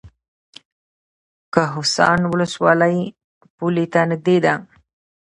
کهسان 1.53 2.19
ولسوالۍ 2.31 2.97
پولې 3.55 3.85
ته 3.93 4.01
نږدې 4.09 4.37
ده؟ 4.45 4.53